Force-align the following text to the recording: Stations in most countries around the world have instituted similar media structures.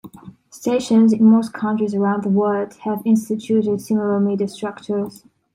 Stations 0.49 1.13
in 1.13 1.23
most 1.25 1.53
countries 1.53 1.93
around 1.93 2.23
the 2.23 2.29
world 2.29 2.73
have 2.77 3.03
instituted 3.05 3.79
similar 3.79 4.19
media 4.19 4.47
structures. 4.47 5.27